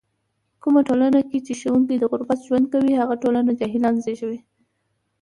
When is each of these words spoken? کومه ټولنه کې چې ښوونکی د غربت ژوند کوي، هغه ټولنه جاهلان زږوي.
کومه 0.63 0.81
ټولنه 0.87 1.19
کې 1.29 1.37
چې 1.45 1.53
ښوونکی 1.59 1.95
د 1.97 2.03
غربت 2.11 2.39
ژوند 2.47 2.65
کوي، 2.73 2.93
هغه 3.01 3.15
ټولنه 3.23 3.51
جاهلان 3.59 3.95
زږوي. 4.05 4.39